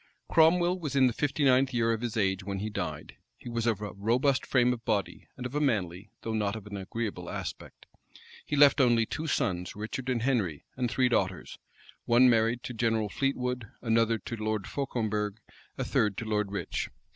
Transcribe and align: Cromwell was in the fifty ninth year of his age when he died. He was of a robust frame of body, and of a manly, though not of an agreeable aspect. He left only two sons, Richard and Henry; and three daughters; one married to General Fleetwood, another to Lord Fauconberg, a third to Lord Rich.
Cromwell 0.29 0.79
was 0.79 0.95
in 0.95 1.05
the 1.05 1.13
fifty 1.13 1.43
ninth 1.45 1.75
year 1.75 1.93
of 1.93 2.01
his 2.01 2.17
age 2.17 2.43
when 2.43 2.57
he 2.57 2.71
died. 2.71 3.17
He 3.37 3.49
was 3.49 3.67
of 3.67 3.81
a 3.81 3.93
robust 3.93 4.47
frame 4.47 4.73
of 4.73 4.83
body, 4.83 5.27
and 5.37 5.45
of 5.45 5.53
a 5.53 5.61
manly, 5.61 6.09
though 6.23 6.33
not 6.33 6.55
of 6.55 6.65
an 6.65 6.75
agreeable 6.75 7.29
aspect. 7.29 7.85
He 8.43 8.55
left 8.55 8.81
only 8.81 9.05
two 9.05 9.27
sons, 9.27 9.75
Richard 9.75 10.09
and 10.09 10.23
Henry; 10.23 10.65
and 10.75 10.89
three 10.89 11.07
daughters; 11.07 11.59
one 12.05 12.31
married 12.31 12.63
to 12.63 12.73
General 12.73 13.09
Fleetwood, 13.09 13.67
another 13.83 14.17
to 14.17 14.35
Lord 14.35 14.65
Fauconberg, 14.65 15.37
a 15.77 15.83
third 15.83 16.17
to 16.17 16.25
Lord 16.25 16.51
Rich. 16.51 16.89